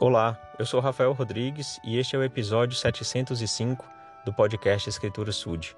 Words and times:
Olá, 0.00 0.38
eu 0.56 0.64
sou 0.64 0.78
Rafael 0.78 1.12
Rodrigues 1.12 1.80
e 1.82 1.98
este 1.98 2.14
é 2.14 2.18
o 2.20 2.22
episódio 2.22 2.76
705 2.76 3.84
do 4.24 4.32
podcast 4.32 4.88
Escritura 4.88 5.32
Sud. 5.32 5.76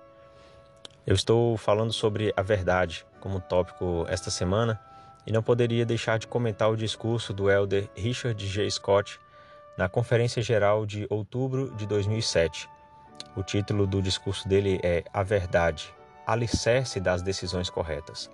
Eu 1.06 1.14
estou 1.14 1.56
falando 1.56 1.90
sobre 1.90 2.30
a 2.36 2.42
verdade 2.42 3.06
como 3.18 3.40
tópico 3.40 4.04
esta 4.10 4.30
semana 4.30 4.78
e 5.26 5.32
não 5.32 5.42
poderia 5.42 5.86
deixar 5.86 6.18
de 6.18 6.26
comentar 6.26 6.70
o 6.70 6.76
discurso 6.76 7.32
do 7.32 7.50
elder 7.50 7.88
Richard 7.96 8.46
J. 8.46 8.70
Scott 8.70 9.18
na 9.74 9.88
Conferência 9.88 10.42
Geral 10.42 10.84
de 10.84 11.06
outubro 11.08 11.74
de 11.76 11.86
2007. 11.86 12.68
O 13.34 13.42
título 13.42 13.86
do 13.86 14.02
discurso 14.02 14.46
dele 14.46 14.78
é 14.82 15.02
A 15.14 15.22
Verdade, 15.22 15.94
alicerce 16.26 17.00
das 17.00 17.22
decisões 17.22 17.70
corretas. 17.70 18.30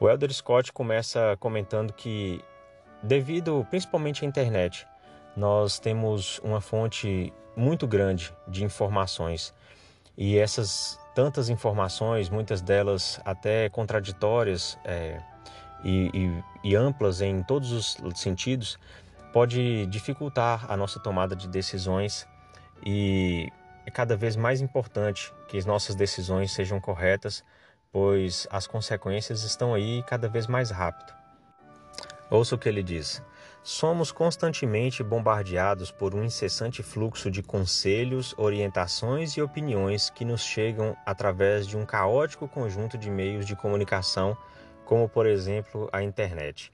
O 0.00 0.10
elder 0.10 0.32
Scott 0.32 0.72
começa 0.72 1.36
comentando 1.38 1.92
que, 1.92 2.42
devido 3.00 3.64
principalmente 3.70 4.24
à 4.24 4.28
internet, 4.28 4.84
nós 5.36 5.78
temos 5.78 6.38
uma 6.42 6.60
fonte 6.60 7.32
muito 7.56 7.86
grande 7.86 8.32
de 8.48 8.64
informações 8.64 9.54
e 10.16 10.38
essas 10.38 10.98
tantas 11.14 11.48
informações, 11.48 12.28
muitas 12.28 12.60
delas 12.60 13.20
até 13.24 13.68
contraditórias 13.68 14.78
é, 14.84 15.20
e, 15.84 16.10
e, 16.12 16.70
e 16.70 16.76
amplas 16.76 17.20
em 17.20 17.42
todos 17.42 17.98
os 18.00 18.20
sentidos, 18.20 18.78
pode 19.32 19.86
dificultar 19.86 20.66
a 20.70 20.76
nossa 20.76 21.00
tomada 21.00 21.34
de 21.34 21.48
decisões 21.48 22.26
e 22.84 23.50
é 23.86 23.90
cada 23.90 24.16
vez 24.16 24.36
mais 24.36 24.60
importante 24.60 25.32
que 25.48 25.58
as 25.58 25.66
nossas 25.66 25.94
decisões 25.94 26.52
sejam 26.52 26.80
corretas, 26.80 27.44
pois 27.92 28.46
as 28.50 28.66
consequências 28.66 29.42
estão 29.42 29.74
aí 29.74 30.02
cada 30.04 30.28
vez 30.28 30.46
mais 30.46 30.70
rápido. 30.70 31.12
Ouça 32.30 32.54
o 32.54 32.58
que 32.58 32.68
ele 32.68 32.82
diz. 32.82 33.22
Somos 33.66 34.12
constantemente 34.12 35.02
bombardeados 35.02 35.90
por 35.90 36.14
um 36.14 36.22
incessante 36.22 36.82
fluxo 36.82 37.30
de 37.30 37.42
conselhos, 37.42 38.34
orientações 38.36 39.38
e 39.38 39.40
opiniões 39.40 40.10
que 40.10 40.22
nos 40.22 40.42
chegam 40.42 40.94
através 41.06 41.66
de 41.66 41.74
um 41.74 41.86
caótico 41.86 42.46
conjunto 42.46 42.98
de 42.98 43.10
meios 43.10 43.46
de 43.46 43.56
comunicação, 43.56 44.36
como 44.84 45.08
por 45.08 45.24
exemplo 45.24 45.88
a 45.90 46.02
internet. 46.02 46.70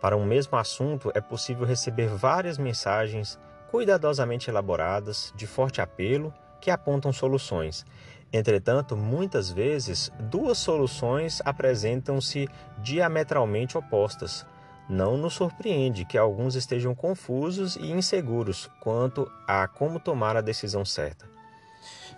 Para 0.00 0.16
um 0.16 0.24
mesmo 0.24 0.56
assunto, 0.56 1.10
é 1.16 1.20
possível 1.20 1.66
receber 1.66 2.06
várias 2.06 2.58
mensagens 2.58 3.36
cuidadosamente 3.68 4.48
elaboradas, 4.48 5.32
de 5.34 5.48
forte 5.48 5.80
apelo, 5.80 6.32
que 6.60 6.70
apontam 6.70 7.12
soluções. 7.12 7.84
Entretanto, 8.32 8.96
muitas 8.96 9.50
vezes, 9.50 10.12
duas 10.20 10.58
soluções 10.58 11.42
apresentam-se 11.44 12.48
diametralmente 12.78 13.76
opostas 13.76 14.46
não 14.90 15.16
nos 15.16 15.34
surpreende 15.34 16.04
que 16.04 16.18
alguns 16.18 16.56
estejam 16.56 16.94
confusos 16.94 17.76
e 17.76 17.92
inseguros 17.92 18.68
quanto 18.80 19.30
a 19.46 19.68
como 19.68 20.00
tomar 20.00 20.36
a 20.36 20.40
decisão 20.40 20.84
certa. 20.84 21.30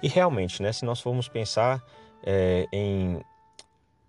E 0.03 0.09
realmente, 0.09 0.63
né, 0.63 0.73
se 0.73 0.85
nós 0.85 0.99
formos 0.99 1.29
pensar 1.29 1.85
é, 2.25 2.67
em 2.73 3.21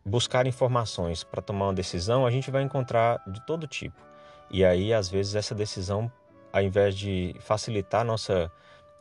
buscar 0.05 0.47
informações 0.47 1.23
para 1.23 1.41
tomar 1.41 1.67
uma 1.67 1.73
decisão, 1.73 2.25
a 2.25 2.31
gente 2.31 2.49
vai 2.49 2.63
encontrar 2.63 3.21
de 3.27 3.45
todo 3.45 3.67
tipo. 3.67 4.01
E 4.49 4.63
aí, 4.63 4.93
às 4.93 5.09
vezes, 5.09 5.35
essa 5.35 5.53
decisão, 5.53 6.09
ao 6.51 6.61
invés 6.61 6.95
de 6.95 7.35
facilitar 7.41 8.01
a 8.01 8.05
nossa 8.05 8.49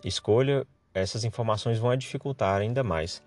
escolha, 0.05 0.67
essas 0.93 1.25
informações 1.25 1.79
vão 1.79 1.97
dificultar 1.97 2.61
ainda 2.61 2.83
mais. 2.83 3.23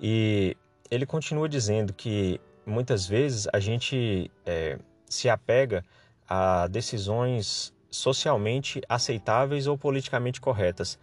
E 0.00 0.56
ele 0.90 1.04
continua 1.04 1.48
dizendo 1.48 1.92
que 1.92 2.40
muitas 2.64 3.06
vezes 3.06 3.46
a 3.52 3.60
gente 3.60 4.30
é, 4.44 4.78
se 5.08 5.28
apega 5.28 5.84
a 6.28 6.66
decisões 6.66 7.72
socialmente 7.90 8.82
aceitáveis 8.88 9.66
ou 9.66 9.78
politicamente 9.78 10.40
corretas. 10.40 10.98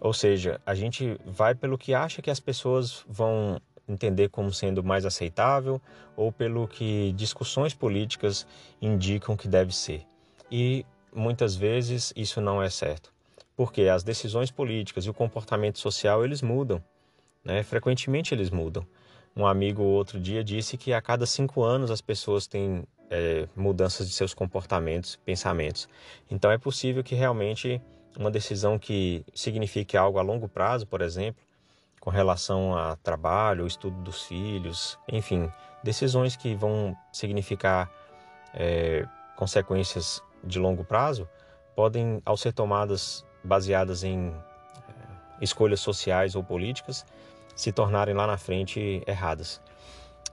Ou 0.00 0.12
seja, 0.12 0.60
a 0.64 0.74
gente 0.74 1.18
vai 1.26 1.54
pelo 1.54 1.76
que 1.76 1.94
acha 1.94 2.22
que 2.22 2.30
as 2.30 2.38
pessoas 2.38 3.04
vão 3.08 3.60
entender 3.88 4.28
como 4.28 4.52
sendo 4.52 4.84
mais 4.84 5.06
aceitável 5.06 5.80
ou 6.16 6.30
pelo 6.30 6.68
que 6.68 7.12
discussões 7.16 7.72
políticas 7.74 8.46
indicam 8.80 9.36
que 9.36 9.48
deve 9.48 9.74
ser. 9.74 10.06
E 10.50 10.84
muitas 11.12 11.56
vezes 11.56 12.12
isso 12.14 12.40
não 12.40 12.62
é 12.62 12.68
certo, 12.68 13.12
porque 13.56 13.82
as 13.82 14.04
decisões 14.04 14.50
políticas 14.50 15.04
e 15.04 15.10
o 15.10 15.14
comportamento 15.14 15.78
social 15.78 16.24
eles 16.24 16.42
mudam, 16.42 16.82
né? 17.42 17.62
frequentemente 17.62 18.34
eles 18.34 18.50
mudam. 18.50 18.86
Um 19.34 19.46
amigo 19.46 19.82
outro 19.82 20.20
dia 20.20 20.44
disse 20.44 20.76
que 20.76 20.92
a 20.92 21.00
cada 21.00 21.24
cinco 21.24 21.62
anos 21.62 21.90
as 21.90 22.00
pessoas 22.00 22.46
têm 22.46 22.84
é, 23.10 23.48
mudanças 23.56 24.08
de 24.08 24.14
seus 24.14 24.34
comportamentos, 24.34 25.16
pensamentos. 25.16 25.88
Então 26.30 26.50
é 26.50 26.58
possível 26.58 27.02
que 27.02 27.14
realmente 27.14 27.80
uma 28.18 28.30
decisão 28.30 28.78
que 28.78 29.24
signifique 29.34 29.96
algo 29.96 30.18
a 30.18 30.22
longo 30.22 30.48
prazo, 30.48 30.86
por 30.86 31.00
exemplo, 31.00 31.42
com 32.00 32.10
relação 32.10 32.76
a 32.76 32.96
trabalho, 32.96 33.66
estudo 33.66 34.00
dos 34.02 34.24
filhos, 34.24 34.98
enfim, 35.08 35.50
decisões 35.82 36.36
que 36.36 36.54
vão 36.54 36.96
significar 37.12 37.90
é, 38.54 39.06
consequências 39.36 40.22
de 40.42 40.58
longo 40.58 40.84
prazo, 40.84 41.28
podem, 41.74 42.20
ao 42.24 42.36
ser 42.36 42.52
tomadas 42.52 43.24
baseadas 43.44 44.02
em 44.02 44.28
é, 44.28 44.34
escolhas 45.40 45.80
sociais 45.80 46.34
ou 46.34 46.42
políticas, 46.42 47.04
se 47.54 47.72
tornarem 47.72 48.14
lá 48.14 48.26
na 48.26 48.36
frente 48.36 49.02
erradas. 49.06 49.60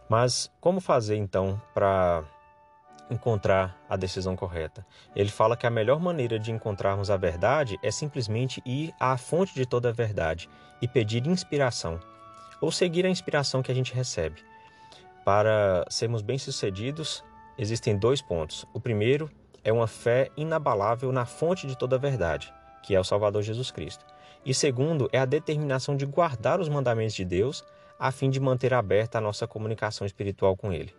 Mas 0.08 0.52
como 0.62 0.80
fazer 0.80 1.16
então 1.16 1.60
para 1.74 2.24
encontrar 3.10 3.78
a 3.90 3.96
decisão 3.96 4.36
correta. 4.36 4.86
Ele 5.16 5.30
fala 5.30 5.56
que 5.56 5.68
a 5.68 5.70
melhor 5.70 6.00
maneira 6.00 6.40
de 6.40 6.52
encontrarmos 6.52 7.10
a 7.10 7.18
verdade 7.18 7.80
é 7.84 7.92
simplesmente 7.92 8.62
ir 8.66 8.94
à 9.00 9.18
fonte 9.18 9.54
de 9.54 9.66
toda 9.66 9.90
a 9.90 9.92
verdade 9.92 10.50
e 10.82 10.88
pedir 10.88 11.26
inspiração, 11.28 12.00
ou 12.60 12.72
seguir 12.72 13.06
a 13.06 13.10
inspiração 13.10 13.62
que 13.62 13.72
a 13.72 13.76
gente 13.76 13.94
recebe. 13.94 14.44
Para 15.24 15.86
sermos 15.90 16.22
bem-sucedidos, 16.22 17.24
existem 17.58 17.98
dois 17.98 18.22
pontos. 18.22 18.66
O 18.74 18.80
primeiro 18.80 19.30
é 19.64 19.74
uma 19.74 19.88
fé 19.88 20.30
inabalável 20.38 21.12
na 21.12 21.26
fonte 21.26 21.66
de 21.66 21.78
toda 21.78 21.96
a 21.96 22.00
verdade, 22.00 22.54
que 22.84 22.94
é 22.94 23.00
o 23.00 23.04
Salvador 23.04 23.42
Jesus 23.42 23.72
Cristo. 23.72 24.06
E 24.46 24.54
segundo 24.54 25.10
é 25.12 25.18
a 25.18 25.26
determinação 25.26 25.98
de 25.98 26.06
guardar 26.06 26.60
os 26.60 26.70
mandamentos 26.70 27.16
de 27.16 27.26
Deus 27.26 27.64
a 28.00 28.12
fim 28.12 28.30
de 28.30 28.40
manter 28.40 28.74
aberta 28.74 29.18
a 29.18 29.22
nossa 29.22 29.48
comunicação 29.48 30.06
espiritual 30.06 30.56
com 30.56 30.72
Ele. 30.72 30.94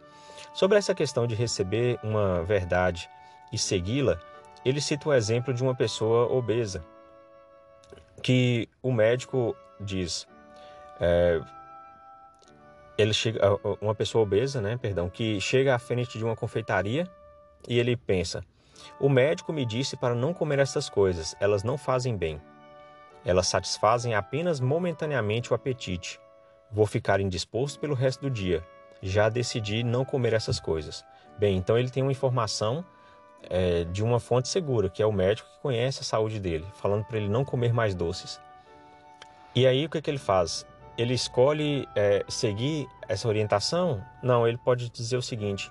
Sobre 0.57 0.79
essa 0.79 0.95
questão 0.95 1.27
de 1.27 1.35
receber 1.35 2.01
uma 2.03 2.43
verdade 2.43 3.11
e 3.53 3.59
segui-la, 3.59 4.19
ele 4.65 4.81
cita 4.81 5.11
o 5.11 5.13
exemplo 5.13 5.53
de 5.53 5.63
uma 5.63 5.75
pessoa 5.75 6.33
obesa, 6.33 6.83
que 8.23 8.67
o 8.83 8.91
médico 8.91 9.55
diz, 9.79 10.27
é, 10.99 11.43
ele 12.97 13.13
chega, 13.13 13.39
uma 13.83 13.95
pessoa 13.95 14.23
obesa, 14.23 14.63
né, 14.63 14.79
perdão, 14.79 15.11
que 15.11 15.39
chega 15.43 15.75
à 15.75 15.79
frente 15.79 16.17
de 16.17 16.25
uma 16.25 16.35
confeitaria 16.35 17.07
e 17.69 17.79
ele 17.79 17.95
pensa: 17.95 18.43
o 18.99 19.11
médico 19.11 19.53
me 19.53 19.67
disse 19.67 19.95
para 19.95 20.15
não 20.15 20.33
comer 20.33 20.59
essas 20.59 20.89
coisas, 20.89 21.37
elas 21.39 21.63
não 21.63 21.77
fazem 21.77 22.17
bem. 22.17 22.41
Elas 23.27 23.47
satisfazem 23.47 24.15
apenas 24.15 24.59
momentaneamente 24.59 25.53
o 25.53 25.55
apetite. 25.55 26.19
Vou 26.73 26.87
ficar 26.87 27.21
indisposto 27.21 27.79
pelo 27.79 27.95
resto 27.95 28.23
do 28.23 28.31
dia 28.31 28.65
já 29.03 29.29
decidi 29.29 29.83
não 29.83 30.05
comer 30.05 30.33
essas 30.33 30.61
coisas. 30.61 31.05
Bem, 31.39 31.57
então 31.57 31.79
ele 31.79 31.91
tem 31.91 32.03
uma 32.03 32.13
informação 32.13 32.85
é, 33.49 33.85
de 33.85 34.03
uma 34.03 34.19
fonte 34.19 34.49
segura, 34.49 34.89
que 34.89 35.03
é 35.03 35.07
o 35.07 35.13
médico 35.13 35.49
que 35.49 35.61
conhece 35.61 36.01
a 36.01 36.05
saúde 36.05 36.41
dele, 36.41 36.67
falando 36.75 37.05
para 37.05 37.19
ele 37.19 37.29
não 37.29 37.45
comer 37.45 37.73
mais 37.73 37.95
doces. 37.95 38.41
E 39.55 39.67
aí 39.67 39.87
o 39.87 39.89
que, 39.89 40.03
que 40.03 40.11
ele 40.11 40.19
faz? 40.19 40.67
Ele 40.99 41.15
escolhe 41.15 41.87
é, 41.95 42.25
seguir 42.29 42.87
essa 43.09 43.29
orientação? 43.29 44.03
Não, 44.23 44.47
ele 44.47 44.59
pode 44.59 44.91
dizer 44.91 45.17
o 45.17 45.23
seguinte: 45.23 45.71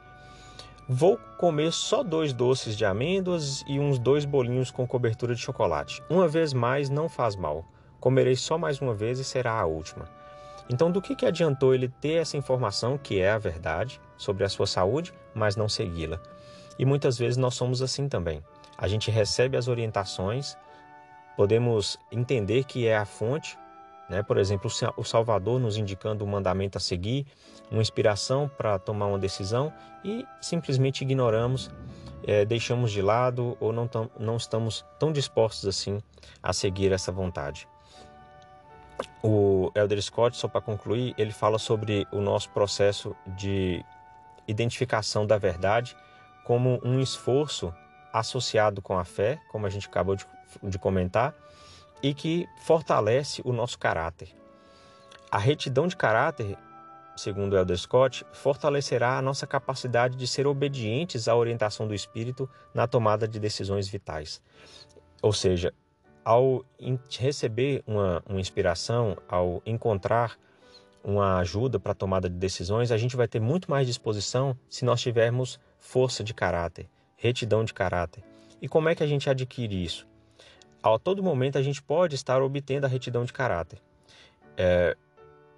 vou 0.88 1.18
comer 1.38 1.72
só 1.72 2.04
dois 2.04 2.32
doces 2.32 2.78
de 2.78 2.86
amêndoas 2.86 3.64
e 3.68 3.80
uns 3.80 3.98
dois 3.98 4.26
bolinhos 4.26 4.72
com 4.72 4.88
cobertura 4.88 5.34
de 5.34 5.42
chocolate. 5.42 6.02
Uma 6.10 6.28
vez 6.28 6.54
mais 6.54 6.90
não 6.90 7.10
faz 7.10 7.36
mal. 7.36 7.66
Comerei 8.00 8.36
só 8.36 8.58
mais 8.58 8.80
uma 8.80 8.94
vez 8.94 9.20
e 9.20 9.24
será 9.24 9.60
a 9.60 9.66
última. 9.66 10.08
Então, 10.70 10.92
do 10.92 11.02
que, 11.02 11.16
que 11.16 11.26
adiantou 11.26 11.74
ele 11.74 11.88
ter 11.88 12.22
essa 12.22 12.38
informação, 12.38 12.98
que 12.98 13.20
é 13.20 13.30
a 13.30 13.38
verdade, 13.38 14.02
sobre 14.18 14.44
a 14.44 14.50
sua 14.50 14.66
saúde, 14.66 15.14
mas 15.34 15.56
não 15.56 15.70
segui-la? 15.70 16.20
E 16.78 16.86
muitas 16.86 17.18
vezes 17.18 17.38
nós 17.38 17.54
somos 17.56 17.82
assim 17.82 18.10
também. 18.10 18.44
A 18.78 18.88
gente 18.88 19.12
recebe 19.12 19.56
as 19.58 19.68
orientações, 19.68 20.58
podemos 21.38 21.98
entender 22.12 22.64
que 22.64 22.88
é 22.88 22.98
a 22.98 23.06
fonte, 23.06 23.58
né? 24.10 24.24
por 24.24 24.38
exemplo, 24.38 24.70
o 24.98 25.04
Salvador 25.04 25.60
nos 25.60 25.78
indicando 25.78 26.26
um 26.26 26.28
mandamento 26.28 26.78
a 26.78 26.82
seguir, 26.82 27.26
uma 27.72 27.82
inspiração 27.82 28.50
para 28.58 28.78
tomar 28.78 29.08
uma 29.08 29.20
decisão 29.20 29.72
e 30.04 30.26
simplesmente 30.42 31.04
ignoramos, 31.04 31.72
é, 32.28 32.44
deixamos 32.44 32.92
de 32.92 33.02
lado 33.02 33.56
ou 33.60 33.72
não, 33.72 33.90
não 34.20 34.38
estamos 34.38 34.86
tão 35.00 35.12
dispostos 35.12 35.68
assim 35.68 36.02
a 36.42 36.54
seguir 36.54 36.92
essa 36.92 37.12
vontade. 37.12 37.68
O 39.22 39.72
Elder 39.76 40.02
Scott, 40.02 40.38
só 40.38 40.48
para 40.48 40.62
concluir, 40.62 41.14
ele 41.18 41.32
fala 41.32 41.58
sobre 41.58 42.08
o 42.12 42.22
nosso 42.22 42.50
processo 42.52 43.16
de 43.28 43.84
identificação 44.48 45.26
da 45.26 45.38
verdade 45.38 45.98
como 46.46 46.80
um 46.84 47.00
esforço 47.00 47.74
associado 48.14 48.82
com 48.82 48.98
a 48.98 49.04
fé, 49.04 49.42
como 49.52 49.66
a 49.66 49.70
gente 49.70 49.88
acabou 49.88 50.16
de, 50.16 50.26
de 50.64 50.78
comentar, 50.78 51.34
e 52.02 52.14
que 52.14 52.48
fortalece 52.60 53.42
o 53.44 53.52
nosso 53.52 53.80
caráter. 53.80 54.30
A 55.32 55.40
retidão 55.40 55.88
de 55.88 55.98
caráter, 55.98 56.56
segundo 57.18 57.58
Elder 57.58 57.78
Scott, 57.78 58.26
fortalecerá 58.32 59.18
a 59.18 59.22
nossa 59.22 59.48
capacidade 59.48 60.16
de 60.16 60.28
ser 60.28 60.46
obedientes 60.46 61.28
à 61.28 61.36
orientação 61.36 61.88
do 61.88 61.96
Espírito 61.96 62.50
na 62.74 62.88
tomada 62.88 63.28
de 63.28 63.40
decisões 63.40 63.88
vitais. 63.88 64.42
Ou 65.22 65.34
seja, 65.34 65.74
ao 66.26 66.66
receber 67.20 67.84
uma, 67.86 68.24
uma 68.28 68.42
inspiração, 68.42 69.16
ao 69.30 69.62
encontrar 69.64 70.38
uma 71.04 71.38
ajuda 71.38 71.80
para 71.80 71.92
a 71.92 71.96
tomada 71.96 72.28
de 72.28 72.36
decisões, 72.36 72.92
a 72.92 72.98
gente 72.98 73.16
vai 73.16 73.28
ter 73.28 73.40
muito 73.40 73.70
mais 73.70 73.86
disposição 73.86 74.58
se 74.68 74.84
nós 74.84 75.00
tivermos 75.00 75.60
força 75.78 76.24
de 76.24 76.34
caráter, 76.34 76.90
retidão 77.16 77.64
de 77.64 77.76
caráter. 77.76 78.24
E 78.60 78.68
como 78.68 78.90
é 78.90 78.96
que 78.96 79.04
a 79.04 79.08
gente 79.08 79.30
adquire 79.30 79.84
isso? 79.84 80.08
A 80.82 80.98
todo 80.98 81.22
momento 81.22 81.60
a 81.60 81.62
gente 81.62 81.82
pode 81.82 82.16
estar 82.16 82.42
obtendo 82.42 82.88
a 82.88 82.90
retidão 82.90 83.24
de 83.24 83.32
caráter. 83.32 83.80
É, 84.58 84.98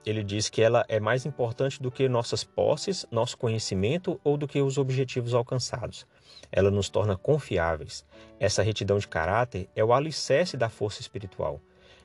ele 0.05 0.23
diz 0.23 0.49
que 0.49 0.61
ela 0.61 0.85
é 0.89 0.99
mais 0.99 1.25
importante 1.25 1.81
do 1.81 1.89
que 1.89 2.09
nossas 2.09 2.43
posses, 2.43 3.05
nosso 3.09 3.37
conhecimento 3.37 4.19
ou 4.23 4.35
do 4.35 4.47
que 4.47 4.61
os 4.61 4.77
objetivos 4.77 5.33
alcançados. 5.33 6.05
Ela 6.51 6.71
nos 6.71 6.89
torna 6.89 7.17
confiáveis. 7.17 8.05
Essa 8.39 8.63
retidão 8.63 8.97
de 8.97 9.07
caráter 9.07 9.69
é 9.75 9.83
o 9.83 9.93
alicerce 9.93 10.55
da 10.55 10.69
força 10.69 11.01
espiritual. 11.01 11.59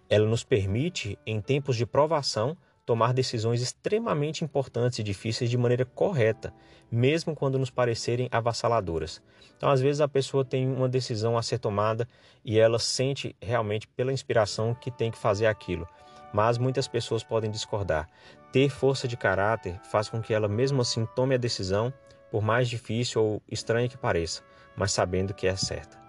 Ela 0.09 0.27
nos 0.27 0.45
permite, 0.45 1.19
em 1.27 1.41
tempos 1.41 1.77
de 1.77 1.87
provação, 1.87 2.57
tomar 2.85 3.13
decisões 3.13 3.61
extremamente 3.63 4.45
importantes 4.45 4.99
e 4.99 5.03
difíceis 5.03 5.49
de 5.49 5.57
maneira 5.57 5.85
correta, 5.85 6.53
mesmo 6.91 7.35
quando 7.35 7.59
nos 7.59 7.71
parecerem 7.71 8.29
avassaladoras. 8.31 9.23
Então, 9.57 9.71
às 9.71 9.81
vezes, 9.81 10.01
a 10.01 10.09
pessoa 10.09 10.45
tem 10.45 10.69
uma 10.69 10.89
decisão 10.89 11.39
a 11.39 11.43
ser 11.43 11.59
tomada 11.59 12.09
e 12.45 12.59
ela 12.59 12.79
sente 12.79 13.37
realmente 13.41 13.87
pela 13.89 14.13
inspiração 14.13 14.75
que 14.75 14.91
tem 14.91 15.11
que 15.11 15.19
fazer 15.19 15.47
aquilo. 15.47 15.87
Mas 16.33 16.59
muitas 16.59 16.89
pessoas 16.89 17.23
podem 17.23 17.51
discordar. 17.51 18.09
Ter 18.51 18.69
força 18.69 19.07
de 19.07 19.17
caráter 19.17 19.79
faz 19.91 20.09
com 20.09 20.21
que 20.21 20.35
ela, 20.35 20.49
mesmo 20.49 20.83
assim, 20.83 21.07
tome 21.15 21.35
a 21.35 21.39
decisão, 21.39 21.93
por 22.33 22.43
mais 22.43 22.67
difícil 22.67 23.23
ou 23.23 23.43
estranha 23.47 23.87
que 23.91 23.97
pareça, 23.99 24.43
mas 24.75 24.91
sabendo 24.91 25.35
que 25.35 25.47
é 25.47 25.55
certa. 25.55 26.01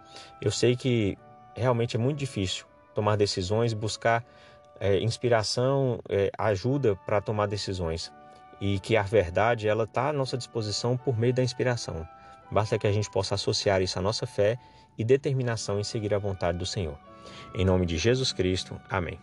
Eu 0.42 0.50
sei 0.50 0.74
que 0.74 1.18
realmente 1.54 1.98
é 1.98 2.00
muito 2.00 2.18
difícil 2.18 2.66
tomar 2.96 3.18
decisões, 3.18 3.74
buscar 3.74 4.24
é, 4.80 5.00
inspiração, 5.00 6.00
é, 6.08 6.32
ajuda 6.38 6.96
para 6.96 7.20
tomar 7.20 7.48
decisões 7.48 8.10
e 8.62 8.80
que 8.80 8.96
a 8.96 9.02
verdade 9.02 9.68
ela 9.68 9.84
está 9.84 10.10
à 10.10 10.14
nossa 10.14 10.38
disposição 10.38 10.96
por 10.96 11.20
meio 11.20 11.34
da 11.34 11.44
inspiração. 11.44 12.08
Basta 12.50 12.80
que 12.80 12.88
a 12.88 12.92
gente 12.92 13.12
possa 13.12 13.36
associar 13.36 13.82
isso 13.82 14.00
à 14.00 14.02
nossa 14.02 14.26
fé 14.26 14.58
e 14.98 15.04
determinação 15.04 15.78
em 15.78 15.84
seguir 15.84 16.14
a 16.14 16.20
vontade 16.20 16.58
do 16.58 16.66
Senhor. 16.66 16.98
Em 17.54 17.66
nome 17.66 17.86
de 17.86 17.98
Jesus 17.98 18.32
Cristo, 18.32 18.80
amém. 18.90 19.20